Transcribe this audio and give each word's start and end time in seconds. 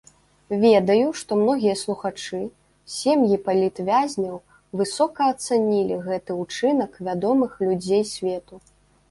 Ведаю, 0.61 1.09
што 1.19 1.31
многія 1.41 1.75
слухачы, 1.81 2.39
сем'і 2.93 3.37
палітвязняў 3.49 4.35
высока 4.83 5.29
ацанілі 5.35 6.01
гэты 6.09 6.41
ўчынак 6.41 6.91
вядомых 7.11 7.51
людзей 7.69 8.03
свету. 8.17 8.55